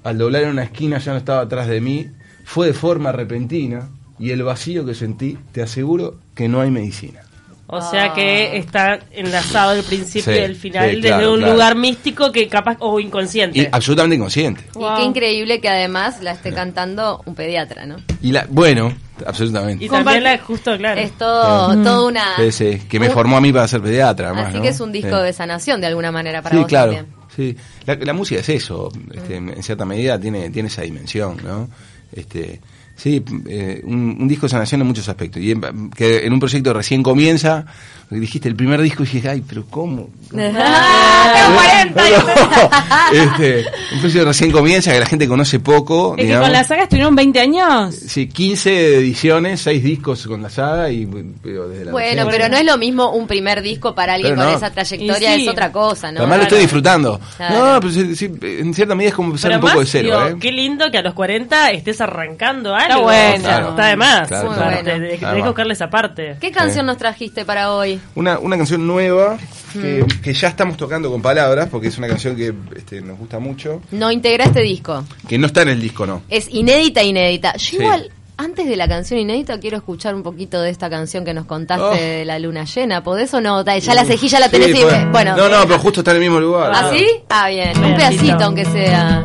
al 0.04 0.18
doblar 0.18 0.44
en 0.44 0.50
una 0.50 0.64
esquina 0.64 0.98
ya 0.98 1.12
no 1.12 1.18
estaba 1.18 1.42
atrás 1.42 1.68
de 1.68 1.80
mí, 1.80 2.06
fue 2.44 2.68
de 2.68 2.74
forma 2.74 3.12
repentina 3.12 3.88
y 4.18 4.30
el 4.30 4.42
vacío 4.42 4.84
que 4.84 4.94
sentí, 4.94 5.38
te 5.52 5.62
aseguro 5.62 6.18
que 6.34 6.48
no 6.48 6.60
hay 6.60 6.70
medicina. 6.70 7.27
O 7.70 7.82
sea 7.82 8.14
que 8.14 8.56
está 8.56 8.98
enlazado 9.10 9.72
el 9.72 9.82
principio 9.82 10.32
Sí, 10.32 10.38
y 10.40 10.42
el 10.42 10.56
final 10.56 10.88
sí, 10.88 10.96
desde 10.96 11.08
claro, 11.08 11.32
un 11.34 11.38
claro. 11.40 11.52
lugar 11.52 11.76
místico 11.76 12.32
que 12.32 12.48
capaz 12.48 12.78
o 12.80 12.98
inconsciente. 12.98 13.58
Y 13.58 13.68
absolutamente 13.70 14.16
inconsciente. 14.16 14.62
Y 14.74 14.96
qué 14.96 15.02
increíble 15.04 15.60
que 15.60 15.68
además 15.68 16.22
la 16.22 16.32
esté 16.32 16.52
cantando 16.54 17.20
un 17.26 17.34
pediatra, 17.34 17.84
¿no? 17.84 17.96
Y 18.22 18.32
la, 18.32 18.46
bueno, 18.48 18.90
absolutamente. 19.26 19.84
Y 19.84 19.88
también 19.90 20.24
la 20.24 20.38
justo, 20.38 20.78
claro. 20.78 20.98
Es 20.98 21.12
todo, 21.18 21.82
todo 21.82 22.06
una... 22.08 22.36
Sí, 22.36 22.52
sí, 22.52 22.78
que 22.88 22.98
me 22.98 23.10
formó 23.10 23.36
a 23.36 23.40
mí 23.42 23.52
para 23.52 23.68
ser 23.68 23.82
pediatra. 23.82 24.28
además, 24.28 24.46
Así 24.48 24.56
¿no? 24.56 24.62
que 24.62 24.68
es 24.70 24.80
un 24.80 24.90
disco 24.90 25.18
Sí. 25.18 25.24
de 25.24 25.32
sanación 25.34 25.80
de 25.82 25.88
alguna 25.88 26.10
manera 26.10 26.40
para 26.40 26.54
sí, 26.54 26.58
vos 26.62 26.68
claro. 26.68 26.92
también. 26.94 27.14
Sí. 27.36 27.54
La, 27.84 27.96
la 27.96 28.12
música 28.14 28.40
es 28.40 28.48
eso, 28.48 28.90
este, 29.12 29.36
en 29.36 29.62
cierta 29.62 29.84
medida 29.84 30.18
tiene, 30.18 30.48
tiene 30.48 30.68
esa 30.68 30.82
dimensión, 30.82 31.36
¿no? 31.44 31.68
Este, 32.12 32.60
sí, 32.98 33.22
eh, 33.48 33.80
un, 33.84 34.18
un 34.20 34.28
disco 34.28 34.44
de 34.46 34.50
sanación 34.50 34.82
en 34.82 34.86
muchos 34.86 35.08
aspectos. 35.08 35.40
Y 35.42 35.52
en, 35.52 35.90
que 35.96 36.26
en 36.26 36.32
un 36.34 36.40
proyecto 36.40 36.74
recién 36.74 37.02
comienza, 37.02 37.64
dijiste 38.10 38.48
el 38.48 38.56
primer 38.56 38.82
disco 38.82 39.04
y 39.04 39.06
dije, 39.06 39.28
ay, 39.30 39.42
pero 39.48 39.64
¿cómo? 39.70 40.10
¡Ah, 40.36 41.32
tengo 41.34 41.56
40! 41.94 42.70
este, 43.12 43.64
un 43.94 44.00
proyecto 44.00 44.24
recién 44.28 44.50
comienza, 44.50 44.92
que 44.92 45.00
la 45.00 45.06
gente 45.06 45.26
conoce 45.28 45.60
poco. 45.60 46.14
Es 46.18 46.26
que 46.26 46.38
con 46.38 46.52
la 46.52 46.64
saga 46.64 46.82
estuvieron 46.84 47.14
20 47.14 47.40
años. 47.40 47.94
Sí, 47.94 48.26
15 48.28 48.96
ediciones, 48.98 49.60
6 49.62 49.82
discos 49.82 50.26
con 50.26 50.42
la 50.42 50.50
saga 50.50 50.90
y 50.90 51.06
pero 51.42 51.68
desde 51.68 51.84
la 51.86 51.92
Bueno, 51.92 52.26
pero 52.30 52.48
no 52.48 52.56
es 52.56 52.64
lo 52.64 52.76
mismo 52.78 53.12
un 53.12 53.26
primer 53.26 53.62
disco 53.62 53.94
para 53.94 54.14
alguien 54.14 54.34
Pero 54.34 54.42
con 54.42 54.52
no. 54.52 54.56
esa 54.58 54.70
trayectoria, 54.72 55.34
sí. 55.36 55.42
es 55.44 55.48
otra 55.48 55.70
cosa, 55.72 56.10
¿no? 56.12 56.20
Además 56.20 56.38
lo 56.38 56.42
estoy 56.44 56.58
Claro. 56.58 56.62
disfrutando. 56.62 57.20
Claro. 57.36 57.80
No, 57.80 57.90
sí, 57.90 58.16
sí, 58.16 58.30
en 58.42 58.74
cierta 58.74 58.94
medida 58.94 59.10
es 59.10 59.14
como 59.14 59.28
empezar 59.28 59.50
Pero 59.52 59.60
un 59.64 59.68
poco 59.70 59.80
de 59.80 59.86
cero, 59.86 60.04
digo, 60.24 60.36
¿eh? 60.36 60.38
qué 60.40 60.52
lindo 60.52 60.90
que 60.90 60.98
a 60.98 61.02
los 61.02 61.14
40 61.14 61.70
estés 61.70 62.00
arrancando 62.00 62.74
algo. 62.74 62.87
Bueno. 62.96 63.34
o 63.36 63.38
sea, 63.38 63.38
Claro. 63.40 63.68
Está 63.70 63.86
de 63.86 63.96
más. 63.96 64.28
Claro, 64.28 64.48
bueno. 64.48 64.70
Te- 64.84 65.00
te- 65.00 65.18
Claro. 65.18 65.36
que 65.36 65.42
buscarle 65.42 65.72
esa 65.74 65.90
parte. 65.90 66.36
¿Qué 66.40 66.50
canción 66.50 66.84
Sí. 66.84 66.86
nos 66.86 66.96
trajiste 66.98 67.44
para 67.44 67.72
hoy? 67.72 68.00
Una, 68.14 68.38
una 68.38 68.56
canción 68.56 68.86
nueva 68.86 69.36
que, 69.72 70.04
Mm. 70.04 70.22
que 70.22 70.32
ya 70.34 70.48
estamos 70.48 70.76
tocando 70.76 71.10
con 71.10 71.20
palabras, 71.22 71.68
porque 71.70 71.88
es 71.88 71.98
una 71.98 72.08
canción 72.08 72.34
que 72.36 72.54
este, 72.76 73.00
nos 73.00 73.18
gusta 73.18 73.38
mucho, 73.38 73.82
No 73.90 74.10
integra 74.10 74.44
este 74.46 74.62
disco. 74.62 75.04
que 75.28 75.38
no 75.38 75.46
está 75.46 75.62
en 75.62 75.68
el 75.68 75.80
disco, 75.80 76.06
¿no? 76.06 76.22
Es 76.28 76.48
inédita, 76.50 77.02
inédita. 77.02 77.52
Yo 77.54 77.58
Sí. 77.58 77.76
igual, 77.76 78.10
antes 78.36 78.66
de 78.68 78.76
la 78.76 78.86
canción 78.86 79.18
inédita, 79.18 79.58
quiero 79.58 79.76
escuchar 79.78 80.14
un 80.14 80.22
poquito 80.22 80.60
de 80.62 80.70
esta 80.70 80.88
canción 80.88 81.24
que 81.24 81.34
nos 81.34 81.44
contaste 81.46 81.82
Oh. 81.84 81.90
de 81.94 82.24
la 82.24 82.38
luna 82.38 82.64
llena. 82.64 83.02
¿Podés 83.02 83.34
o 83.34 83.40
no? 83.40 83.64
Ya 83.64 83.94
la 83.94 84.04
cejilla 84.04 84.38
la 84.40 84.46
Sí, 84.46 84.52
tenés 84.52 84.68
y... 84.78 85.04
Bueno. 85.10 85.36
No, 85.36 85.48
no, 85.48 85.62
pero 85.66 85.78
justo 85.80 86.00
está 86.00 86.12
en 86.12 86.18
el 86.18 86.22
mismo 86.22 86.38
lugar. 86.40 86.70
¿Ah, 86.74 86.90
sí? 86.92 87.04
Ah, 87.28 87.48
bien. 87.48 87.76
Un 87.84 87.94
pedacito, 87.96 88.44
aunque 88.44 88.64
sea. 88.64 89.24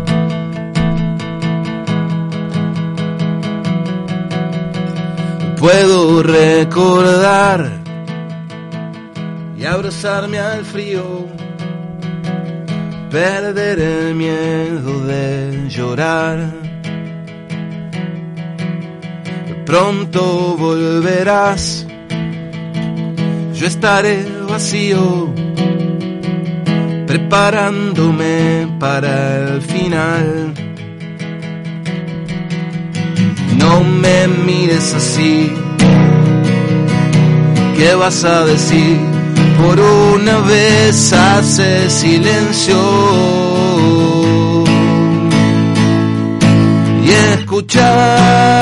Puedo 5.63 6.21
recordar 6.21 7.71
y 9.57 9.63
abrazarme 9.63 10.37
al 10.37 10.65
frío, 10.65 11.25
perder 13.09 13.79
el 13.79 14.13
miedo 14.13 15.05
de 15.05 15.69
llorar. 15.69 16.51
Pronto 19.65 20.57
volverás 20.57 21.87
yo 23.53 23.65
estaré 23.65 24.25
vacío, 24.49 25.33
preparándome 27.07 28.67
para 28.81 29.37
el 29.37 29.61
final. 29.61 30.62
No 33.63 33.81
me 33.81 34.27
mires 34.27 34.93
así, 34.93 35.49
¿qué 37.77 37.95
vas 37.95 38.25
a 38.25 38.43
decir? 38.43 38.99
Por 39.57 39.79
una 39.79 40.39
vez 40.39 41.13
hace 41.13 41.89
silencio 41.89 42.75
y 47.05 47.09
escucha 47.37 48.52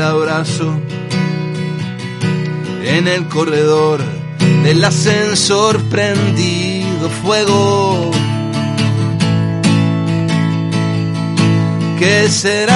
abrazo 0.00 0.80
en 2.82 3.06
el 3.08 3.26
corredor 3.28 4.00
del 4.62 4.84
ascensor 4.84 5.80
prendido 5.84 7.08
fuego? 7.22 8.10
¿Qué 11.98 12.28
será? 12.28 12.74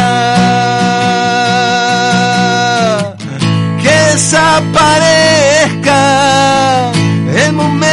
Que 3.82 4.12
desaparezca 4.12 6.92
el 7.44 7.52
momento 7.52 7.87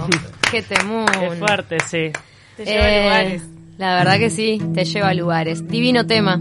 qué 0.50 0.62
temún. 0.62 1.06
qué 1.06 1.30
fuerte, 1.38 1.78
sí. 1.90 2.10
Te 2.56 2.64
lleva 2.64 2.84
a 2.84 2.90
Eh, 2.90 3.02
lugares. 3.04 3.42
La 3.78 3.94
verdad 3.96 4.18
que 4.18 4.30
sí, 4.30 4.60
te 4.74 4.84
lleva 4.84 5.08
a 5.08 5.14
lugares. 5.14 5.66
Divino 5.66 6.06
tema. 6.06 6.38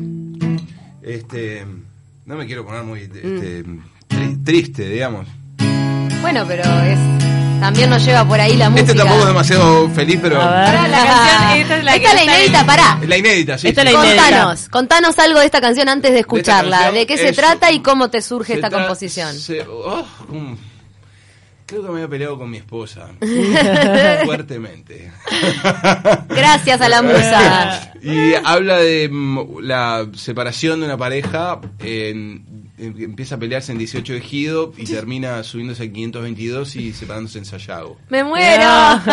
este, 1.02 1.66
no 2.26 2.36
me 2.36 2.46
quiero 2.46 2.66
poner 2.66 2.84
muy 2.84 3.02
este, 3.02 3.64
tri- 4.10 4.44
triste, 4.44 4.88
digamos. 4.90 5.28
Bueno, 6.22 6.46
pero 6.48 6.64
es 6.84 7.00
también 7.60 7.90
nos 7.92 8.04
lleva 8.04 8.26
por 8.28 8.40
ahí 8.40 8.56
la 8.58 8.70
música. 8.72 8.92
Este 8.92 8.98
tampoco 8.98 9.22
es 9.22 9.28
demasiado 9.28 9.90
feliz, 9.90 10.20
pero 10.22 10.42
A 10.42 10.50
ver. 10.50 10.66
Pará, 10.66 10.88
la 10.88 10.98
canción, 10.98 11.62
esta 11.62 11.78
es 11.78 11.84
la 11.84 11.96
Esta 11.96 12.24
inédita, 12.24 12.60
en- 12.62 12.66
pará. 12.66 13.00
es 13.02 13.10
la 13.10 13.18
inédita, 13.18 13.58
sí. 13.60 13.68
Esta 13.68 13.82
sí. 13.84 13.88
es 13.88 13.94
la 13.94 14.00
inédita. 14.00 14.24
Contanos, 14.24 14.70
contanos 14.70 15.20
algo 15.20 15.40
de 15.40 15.46
esta 15.46 15.62
canción 15.62 15.88
antes 15.90 16.12
de 16.12 16.20
escucharla. 16.20 16.72
canción 16.78 16.96
¿De 16.96 17.06
qué 17.08 17.18
se 17.18 17.30
es- 17.30 17.36
trata 17.36 17.72
y 17.72 17.80
cómo 17.82 18.10
te 18.10 18.22
surge 18.22 18.54
esta 18.56 18.70
composición? 18.72 19.36
se- 19.36 19.62
oh, 19.62 20.06
mm, 20.30 20.54
creo 21.72 21.84
que 21.84 21.88
me 21.90 21.96
había 21.96 22.10
peleado 22.10 22.38
con 22.38 22.50
mi 22.50 22.58
esposa. 22.58 23.08
fuertemente. 24.26 25.12
Gracias 26.30 26.82
a 26.82 26.90
la 26.90 27.02
musa. 27.02 27.94
Y 28.02 28.34
habla 28.44 28.78
de 28.78 29.08
mm, 29.10 29.60
la 29.62 30.06
separación 30.16 30.82
de 30.82 30.86
una 30.88 30.98
pareja. 30.98 31.60
en- 31.80 32.46
en- 32.78 32.96
empieza 33.00 33.36
a 33.36 33.38
pelearse 33.38 33.72
en 33.72 33.78
18 33.78 34.14
de 34.14 34.20
Ejido 34.20 34.74
y 34.76 34.86
termina 34.86 35.44
subiéndose 35.44 35.84
a 35.84 35.92
522 35.92 36.76
y 36.78 36.94
separándose 36.94 37.38
en 37.38 37.46
Sayago. 37.46 37.98
Me 38.10 38.24
muero. 38.24 38.64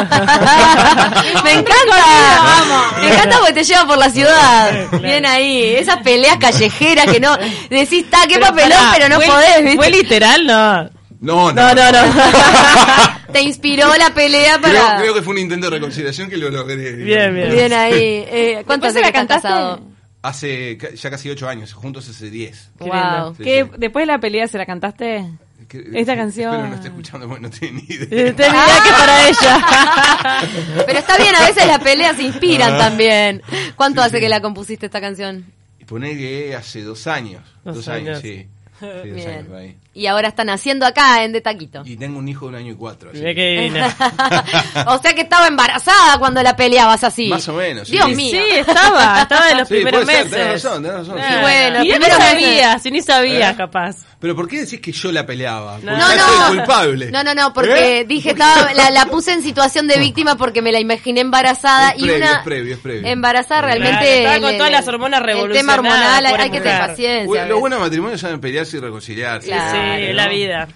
Me 1.44 1.52
encanta. 1.52 2.94
Me 3.00 3.08
encanta 3.08 3.38
porque 3.40 3.52
te 3.52 3.64
lleva 3.64 3.86
por 3.86 3.98
la 3.98 4.08
ciudad. 4.10 4.90
Bien 5.02 5.26
ahí. 5.26 5.62
Esas 5.76 5.98
peleas 6.02 6.38
callejeras 6.38 7.06
que 7.12 7.20
no 7.20 7.36
decís, 7.70 8.08
ta, 8.10 8.26
qué 8.26 8.38
papelón, 8.38 8.78
pero 8.94 9.08
no 9.10 9.16
¿fue- 9.16 9.26
podés, 9.26 9.62
¿viste? 9.62 9.76
¿Fue 9.76 9.90
literal? 9.90 10.46
No. 10.46 10.90
No, 11.20 11.52
No, 11.52 11.74
no, 11.74 11.92
no. 11.92 11.98
Te 13.32 13.42
inspiró 13.42 13.88
la 13.98 14.14
pelea 14.14 14.58
Creo, 14.60 14.72
para. 14.82 14.98
creo 15.00 15.14
que 15.14 15.22
fue 15.22 15.34
un 15.34 15.38
intento 15.40 15.66
de 15.68 15.76
reconciliación 15.76 16.30
que 16.30 16.36
lo 16.38 16.48
logré. 16.50 16.92
Bien, 16.94 17.34
bien. 17.34 17.50
Bien 17.50 17.72
ahí. 17.72 18.24
Eh, 18.26 18.62
¿Cuánto 18.66 18.86
¿Después 18.86 18.90
hace 18.90 18.98
se 18.98 19.00
que 19.00 19.06
la 19.06 19.12
cantaste? 19.12 19.82
Hace 20.22 20.78
ya 20.96 21.10
casi 21.10 21.28
8 21.30 21.48
años, 21.48 21.72
juntos 21.74 22.08
hace 22.08 22.30
10. 22.30 22.70
Qué 22.78 22.84
Wow. 22.84 23.34
Sí, 23.36 23.44
¿Qué, 23.44 23.64
sí. 23.64 23.70
después 23.78 24.02
de 24.02 24.06
la 24.12 24.18
pelea 24.18 24.48
se 24.48 24.58
la 24.58 24.66
cantaste? 24.66 25.26
Que- 25.68 25.84
Esta 25.94 26.14
eh, 26.14 26.16
canción- 26.16 26.52
Espero 26.54 26.68
no 26.68 26.74
esté 26.76 26.88
escuchando 26.88 27.28
porque 27.28 27.42
no 27.42 27.50
tiene 27.50 27.82
ni 27.82 27.94
idea. 27.94 28.08
Eh, 28.10 28.34
idea 28.36 28.82
que 28.82 28.90
para 28.90 29.28
ella. 29.28 30.46
Pero 30.86 30.98
está 30.98 31.18
bien, 31.18 31.34
a 31.36 31.46
veces 31.46 31.66
las 31.66 31.78
peleas 31.80 32.16
se 32.16 32.22
inspiran 32.22 32.78
también. 32.78 33.42
¿Cuánto 33.76 34.00
hace 34.00 34.18
que 34.20 34.28
la 34.30 34.40
compusiste 34.40 34.86
esta 34.86 35.00
canción? 35.00 35.44
Y 35.78 35.84
poné 35.84 36.16
que 36.16 36.56
hace 36.56 36.82
dos 36.82 37.06
años. 37.06 37.42
Dos 37.64 37.76
Dos, 37.76 37.88
años, 37.88 38.08
años. 38.08 38.20
sí. 38.22 38.48
Sí, 38.80 38.86
dos 38.86 39.02
años 39.04 39.14
Bien. 39.16 39.46
por 39.46 39.56
ahí. 39.56 39.76
Y 39.98 40.06
ahora 40.06 40.28
están 40.28 40.48
haciendo 40.48 40.86
acá 40.86 41.24
en 41.24 41.32
De 41.32 41.40
Taquito. 41.40 41.82
Y 41.84 41.96
tengo 41.96 42.18
un 42.20 42.28
hijo 42.28 42.44
de 42.46 42.50
un 42.50 42.54
año 42.54 42.72
y 42.72 42.76
cuatro. 42.76 43.10
así 43.10 43.20
que- 43.20 43.72
o 44.86 44.98
sea 45.02 45.12
que 45.14 45.22
estaba 45.22 45.48
embarazada 45.48 46.18
cuando 46.18 46.42
la 46.42 46.54
peleabas 46.54 47.02
así. 47.04 47.28
Más 47.28 47.48
o 47.48 47.54
menos, 47.54 47.88
sí. 47.88 47.94
Dios 47.94 48.06
Sí, 48.08 48.14
mío. 48.14 48.30
Sí, 48.30 48.56
estaba, 48.58 49.22
estaba 49.22 49.46
de 49.48 49.54
los 49.56 49.68
Sí, 49.68 49.74
primeros 49.74 50.04
puede 50.04 50.16
ser, 50.16 50.24
meses. 50.24 50.38
tenés 50.38 50.62
razón, 50.64 50.82
tenés 50.82 50.98
razón, 51.08 51.40
bueno, 51.40 51.82
y 51.84 51.90
primeros 51.90 52.16
sabía, 52.18 52.78
si 52.78 52.90
ni 52.90 53.02
sabía, 53.02 53.50
¿Eh? 53.50 53.56
capaz. 53.56 53.96
Pero 54.20 54.34
¿por 54.34 54.48
qué 54.48 54.60
decís 54.60 54.80
que 54.80 54.90
yo 54.92 55.12
la 55.12 55.24
peleaba? 55.26 55.78
No, 55.82 55.96
no. 55.96 56.06
soy 56.08 56.56
culpable. 56.58 57.10
No, 57.10 57.22
no, 57.22 57.34
no, 57.34 57.52
porque 57.52 58.00
¿Eh? 58.00 58.04
dije, 58.04 58.30
estaba, 58.30 58.72
la, 58.74 58.90
la 58.90 59.06
puse 59.06 59.32
en 59.32 59.42
situación 59.42 59.86
de 59.88 59.98
víctima 59.98 60.36
porque 60.36 60.60
me 60.62 60.72
la 60.72 60.80
imaginé 60.80 61.20
embarazada 61.20 61.90
Es 61.90 61.98
y 61.98 62.02
previo, 62.02 62.16
una 62.16 62.32
es 62.32 62.42
previo, 62.44 62.74
es 62.74 62.80
previo. 62.80 63.08
embarazada 63.08 63.60
Claro, 63.62 63.66
realmente 63.80 64.18
estaba 64.18 64.40
con 64.40 64.56
todas 64.56 64.72
las 64.72 64.88
hormonas 64.88 65.20
El 65.20 65.26
tema 65.26 65.32
revolucionadas, 65.40 65.78
hormonal 65.78 66.26
hay, 66.40 66.50
que 66.50 66.60
tener 66.60 66.86
paciencia. 66.86 67.46
Lo 67.46 67.60
bueno 67.60 67.76
de 67.76 67.82
matrimonio 67.82 68.14
es 68.16 68.20
saber 68.20 68.40
pelearse 68.40 68.76
y 68.76 68.80
reconciliarse. 68.80 69.48
Claro. 69.48 69.87
La 70.14 70.28
vida. 70.28 70.68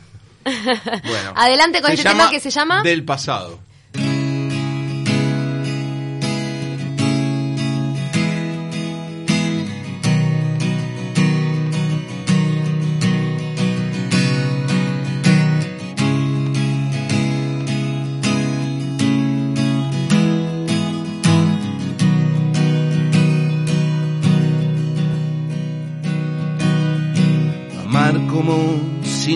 Bueno. 0.44 1.32
Adelante 1.36 1.80
con 1.80 1.90
Se 1.90 1.96
este 1.96 2.08
tema 2.08 2.30
que 2.30 2.40
se 2.40 2.50
llama 2.50 2.82
Del 2.82 3.04
pasado. 3.04 3.60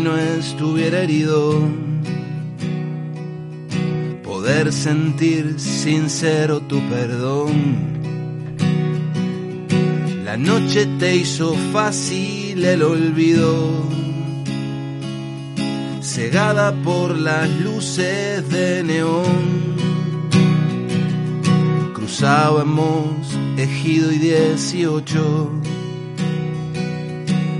No 0.07 0.17
estuviera 0.17 1.03
herido. 1.03 1.61
Poder 4.23 4.73
sentir 4.73 5.59
sincero 5.59 6.61
tu 6.61 6.79
perdón. 6.89 7.53
La 10.25 10.37
noche 10.37 10.87
te 11.01 11.17
hizo 11.17 11.55
fácil 11.73 12.65
el 12.65 12.83
olvido. 12.83 13.53
Cegada 16.01 16.73
por 16.85 17.19
las 17.19 17.49
luces 17.67 18.49
de 18.49 18.85
neón. 18.85 19.43
Cruzábamos 21.95 23.27
ejido 23.57 24.13
y 24.13 24.19
18 24.19 25.51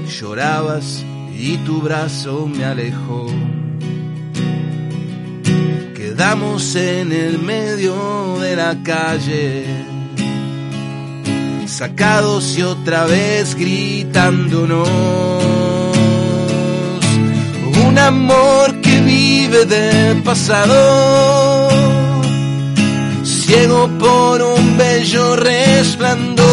llorabas 0.07 1.05
y 1.39 1.59
tu 1.59 1.81
brazo 1.81 2.47
me 2.47 2.65
alejó. 2.65 3.27
Quedamos 5.95 6.75
en 6.77 7.13
el 7.13 7.39
medio 7.39 8.39
de 8.41 8.57
la 8.57 8.83
calle, 8.83 9.67
sacados 11.67 12.57
y 12.57 12.63
otra 12.63 13.05
vez 13.05 13.55
gritándonos. 13.55 14.89
Un 17.87 17.99
amor 17.99 18.81
que 18.81 19.01
vive 19.03 19.67
del 19.67 20.23
pasado, 20.23 21.69
ciego 23.23 23.91
por 23.99 24.41
un 24.43 24.79
bello 24.79 25.37
resplandor, 25.37 26.47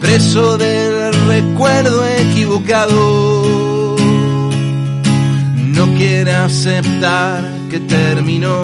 preso 0.00 0.58
del 0.58 0.97
recuerdo 1.40 2.04
equivocado. 2.06 3.96
No 5.76 5.86
quiere 5.96 6.32
aceptar 6.32 7.44
que 7.70 7.78
terminó. 7.80 8.60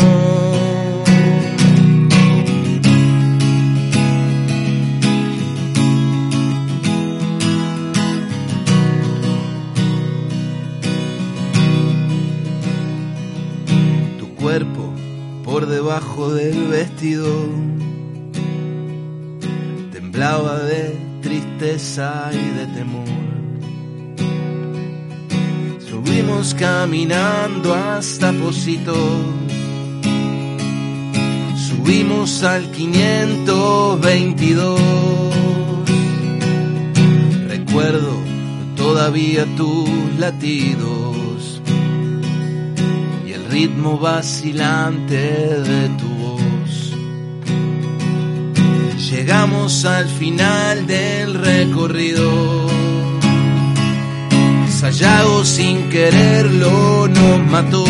Tu 14.18 14.26
cuerpo 14.34 14.92
por 15.44 15.66
debajo 15.66 16.34
del 16.34 16.66
vestido 16.68 17.28
temblaba 19.92 20.58
de 20.58 21.03
de 21.74 22.66
temor. 22.72 23.02
Subimos 25.80 26.54
caminando 26.54 27.74
hasta 27.74 28.32
Posito. 28.32 28.94
Subimos 31.56 32.44
al 32.44 32.70
522. 32.70 34.80
Recuerdo 37.48 38.18
todavía 38.76 39.44
tus 39.56 39.90
latidos 40.20 41.60
y 43.26 43.32
el 43.32 43.46
ritmo 43.46 43.98
vacilante 43.98 45.16
de 45.16 45.88
tu 45.98 46.13
Llegamos 49.14 49.85
al 49.85 50.09
final 50.09 50.88
del 50.88 51.35
recorrido. 51.35 52.66
Sayago 54.68 55.44
sin 55.44 55.88
quererlo 55.88 57.06
nos 57.06 57.47
mató. 57.47 57.85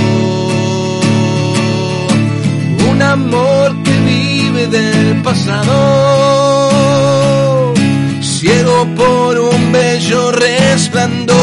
Un 2.90 3.00
amor 3.00 3.75
que 3.85 3.99
vive 4.00 4.66
del 4.66 5.23
pasado, 5.23 5.73
ciego 8.21 8.87
por 8.95 9.38
un 9.38 9.73
bello 9.73 10.31
resplandor, 10.31 11.33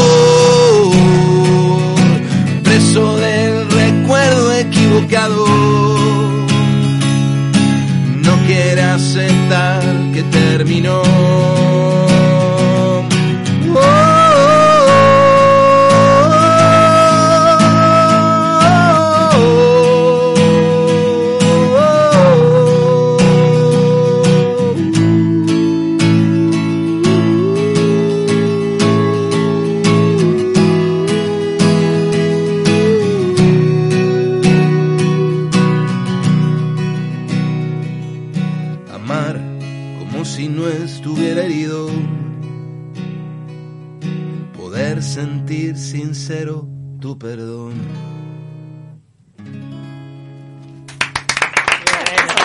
sincero 46.32 46.66
tu 46.98 47.18
perdón. 47.18 47.74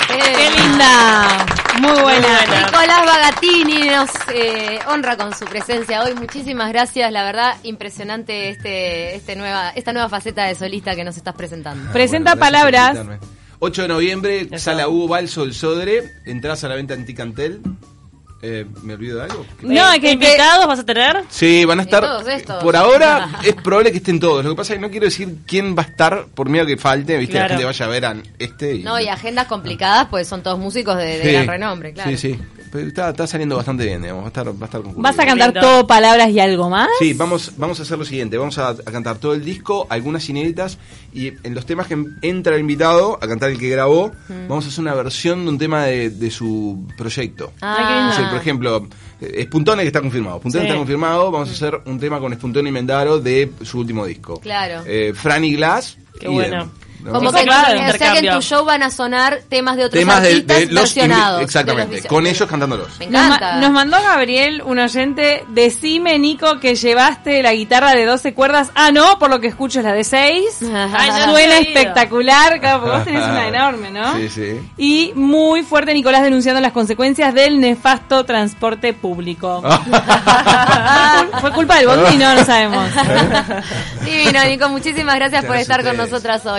¡Qué 0.08 0.50
linda! 0.62 1.46
Muy 1.80 2.02
buena. 2.02 2.40
Nicolás 2.66 3.06
Bagatini 3.06 3.88
nos 3.88 4.10
eh, 4.34 4.80
honra 4.90 5.16
con 5.16 5.34
su 5.34 5.46
presencia 5.46 6.04
hoy. 6.04 6.16
Muchísimas 6.16 6.70
gracias, 6.70 7.12
la 7.14 7.24
verdad, 7.24 7.56
impresionante 7.64 8.50
este, 8.50 9.16
este 9.16 9.36
nueva, 9.38 9.70
esta 9.70 9.94
nueva 9.94 10.10
faceta 10.10 10.46
de 10.46 10.56
solista 10.56 10.94
que 10.96 11.06
nos 11.06 11.16
estás 11.16 11.36
presentando. 11.36 11.92
Presenta 11.94 12.36
Bueno, 12.36 12.42
gracias 12.52 12.64
por 12.64 12.72
palabras. 12.74 12.98
invitarme. 12.98 13.38
8 13.60 13.82
de 13.84 13.88
noviembre, 13.88 14.42
Eso. 14.52 14.58
sala 14.60 14.90
Hugo 14.90 15.08
Balso 15.08 15.42
del 15.42 15.54
Sodre, 15.54 16.12
entras 16.26 16.64
a 16.64 16.68
la 16.68 16.76
venta 16.76 16.94
en 16.94 17.06
Ticantel. 17.06 17.62
Eh, 18.42 18.66
¿Me 18.84 18.94
olvido 18.94 19.18
de 19.18 19.24
algo? 19.24 19.46
No, 19.64 19.92
es 19.94 20.00
que- 20.00 20.12
invitados 20.12 20.68
vas 20.68 20.80
a 20.80 20.86
tener. 20.86 21.24
Sí, 21.30 21.66
van 21.66 21.80
a 21.80 21.82
estar. 21.82 22.04
todos 22.04 22.28
estos. 22.28 22.64
Por 22.64 22.76
ahora 22.76 23.30
es 23.44 23.56
probable 23.56 23.92
que 23.92 23.98
estén 23.98 24.20
todos. 24.20 24.44
Lo 24.46 24.52
que 24.52 24.56
pasa 24.58 24.74
es 24.74 24.78
que 24.80 24.82
no 24.86 24.92
quiero 24.92 25.06
decir 25.06 25.38
quién 25.48 25.76
va 25.76 25.82
a 25.82 25.86
estar 25.88 26.26
por 26.36 26.48
miedo 26.48 26.66
que 26.68 26.78
falte. 26.78 27.18
Viste, 27.18 27.34
la 27.34 27.40
Claro. 27.48 27.54
gente 27.56 27.66
vaya 27.66 27.86
a 27.86 27.90
ver 27.90 28.06
a 28.06 28.16
este. 28.38 28.76
Y, 28.76 28.84
No, 28.84 29.00
y 29.00 29.08
agendas 29.08 29.48
complicadas, 29.48 30.08
pues 30.10 30.28
son 30.28 30.44
todos 30.44 30.60
músicos 30.60 30.98
de, 30.98 31.18
de 31.18 31.24
Sí. 31.24 31.32
gran 31.32 31.48
renombre, 31.48 31.94
claro. 31.94 32.12
Sí, 32.12 32.18
sí. 32.18 32.40
Pero 32.72 32.88
está, 32.88 33.10
está 33.10 33.28
saliendo 33.28 33.56
bastante 33.56 33.86
bien, 33.86 34.02
digamos. 34.02 34.24
Va 34.24 34.28
a 34.28 34.30
estar, 34.30 34.48
va 34.48 34.52
a 34.62 34.66
estar 34.66 34.82
concurrido. 34.82 35.02
¿Vas 35.02 35.20
a 35.20 35.26
cantar 35.26 35.48
Lindo. 35.54 35.62
todo 35.62 35.88
palabras 35.88 36.30
y 36.30 36.40
algo 36.40 36.70
más? 36.70 36.90
Sí, 37.00 37.14
vamos, 37.14 37.52
vamos 37.58 37.80
a 37.80 37.84
hacer 37.84 37.98
lo 37.98 38.06
siguiente. 38.06 38.38
Vamos 38.38 38.58
a, 38.58 38.70
a 38.70 38.76
cantar 38.76 39.18
todo 39.18 39.34
el 39.34 39.44
disco, 39.44 39.88
algunas 39.90 40.28
inéditas. 40.30 40.78
Y 41.14 41.34
en 41.44 41.56
los 41.56 41.66
temas 41.66 41.88
que 41.88 41.98
entra 42.22 42.56
el 42.56 42.62
invitado 42.62 43.18
a 43.22 43.28
cantar 43.28 43.50
el 43.50 43.58
que 43.60 43.70
grabó, 43.70 44.12
vamos 44.48 44.66
a 44.66 44.68
hacer 44.68 44.82
una 44.82 44.94
versión 44.94 45.44
de 45.46 45.50
un 45.50 45.58
tema 45.58 45.86
de, 45.86 46.10
de 46.10 46.30
su 46.32 46.86
proyecto. 46.98 47.54
Ah, 47.62 48.10
O 48.12 48.16
sea, 48.16 48.30
por 48.30 48.40
ejemplo, 48.40 48.88
eh, 49.22 49.32
Espuntone 49.38 49.82
que 49.84 49.88
está 49.88 50.02
confirmado. 50.02 50.38
Espuntone 50.38 50.64
Sí. 50.64 50.68
está 50.68 50.78
confirmado. 50.78 51.32
Vamos 51.32 51.50
a 51.50 51.52
hacer 51.54 51.82
un 51.86 52.00
tema 52.00 52.20
con 52.20 52.34
Espuntone 52.34 52.70
y 52.70 52.72
Mendaro 52.72 53.20
de 53.20 53.52
su 53.64 53.80
último 53.80 54.06
disco. 54.06 54.40
Claro. 54.40 54.84
Eh, 54.86 55.14
Franny 55.16 55.56
Glass. 55.56 55.98
Qué 56.20 56.28
bueno. 56.28 56.72
¿No? 57.04 57.14
Como 57.14 57.32
que, 57.32 57.44
claro, 57.44 57.80
o 57.80 57.98
sea 57.98 58.14
que 58.14 58.20
en 58.28 58.34
tu 58.34 58.42
show 58.42 58.66
van 58.66 58.84
a 58.84 58.90
sonar 58.90 59.40
temas 59.48 59.78
de 59.78 59.86
otros 59.86 60.00
Temas 60.00 60.22
de, 60.22 60.30
artistas 60.30 60.58
de 60.58 60.66
los 60.66 60.74
versionados. 60.84 61.42
Exactamente, 61.42 61.96
de 61.96 62.02
los- 62.02 62.08
con 62.10 62.26
ellos 62.28 62.50
cantándolos. 62.50 62.88
Me 63.00 63.08
Nos, 63.08 63.26
encanta. 63.26 63.56
nos 63.58 63.72
mandó 63.72 64.02
Gabriel, 64.02 64.62
un 64.66 64.80
oyente, 64.80 65.46
decime, 65.50 66.18
Nico, 66.20 66.60
que 66.60 66.76
llevaste 66.76 67.42
la 67.44 67.54
guitarra 67.54 67.92
de 67.92 68.06
12 68.06 68.34
cuerdas. 68.34 68.72
Ah, 68.76 68.92
no, 68.92 69.20
por 69.20 69.30
lo 69.30 69.40
que 69.40 69.48
escucho 69.48 69.80
es 69.80 69.86
la 69.86 69.94
de 69.94 70.04
6. 70.04 70.60
Ay, 70.94 71.10
no 71.12 71.32
Suena 71.32 71.58
espectacular, 71.60 72.60
claro, 72.60 72.82
porque 72.82 72.96
vos 72.98 73.06
tenés 73.06 73.24
una 73.24 73.48
enorme, 73.50 73.92
¿no? 73.92 74.16
Sí, 74.18 74.30
sí. 74.30 74.60
Y 74.78 75.12
muy 75.16 75.64
fuerte 75.64 75.94
Nicolás 75.94 76.24
denunciando 76.24 76.60
las 76.62 76.72
consecuencias 76.72 77.34
del 77.34 77.60
nefasto 77.60 78.24
transporte 78.26 78.94
público. 78.94 79.62
¿Fue 81.42 81.52
culpa 81.54 81.76
del 81.78 81.88
bondi? 81.88 82.18
No, 82.18 82.34
no 82.34 82.44
sabemos. 82.44 82.90
Divino, 84.04 84.44
Nico, 84.46 84.70
muchísimas 84.70 85.16
gracias 85.16 85.46
por 85.46 85.56
estar 85.58 85.84
con 85.84 85.96
nosotras 85.98 86.46
hoy. 86.46 86.54